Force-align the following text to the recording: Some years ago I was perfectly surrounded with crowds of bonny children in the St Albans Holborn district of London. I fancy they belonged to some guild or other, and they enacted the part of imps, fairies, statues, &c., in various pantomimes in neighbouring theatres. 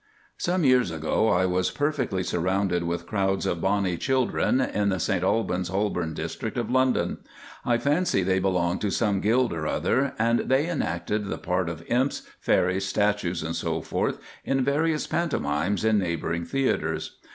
Some 0.39 0.63
years 0.63 0.89
ago 0.89 1.29
I 1.29 1.45
was 1.45 1.69
perfectly 1.69 2.23
surrounded 2.23 2.85
with 2.85 3.05
crowds 3.05 3.45
of 3.45 3.61
bonny 3.61 3.97
children 3.97 4.59
in 4.59 4.89
the 4.89 4.99
St 4.99 5.23
Albans 5.23 5.67
Holborn 5.67 6.15
district 6.15 6.57
of 6.57 6.71
London. 6.71 7.19
I 7.63 7.77
fancy 7.77 8.23
they 8.23 8.39
belonged 8.39 8.81
to 8.81 8.89
some 8.89 9.21
guild 9.21 9.53
or 9.53 9.67
other, 9.67 10.13
and 10.17 10.39
they 10.49 10.67
enacted 10.67 11.25
the 11.25 11.37
part 11.37 11.69
of 11.69 11.85
imps, 11.85 12.23
fairies, 12.39 12.87
statues, 12.87 13.45
&c., 13.55 13.81
in 14.43 14.63
various 14.63 15.05
pantomimes 15.05 15.85
in 15.85 15.99
neighbouring 15.99 16.45
theatres. 16.45 17.19